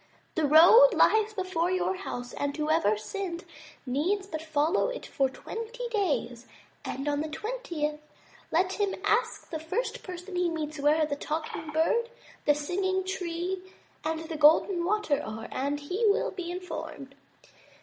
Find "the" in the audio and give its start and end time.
0.33-0.47, 7.21-7.27, 9.51-9.59, 11.05-11.15, 12.45-12.55, 14.21-14.37